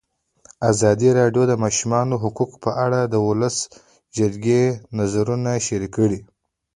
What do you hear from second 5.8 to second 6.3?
کړي.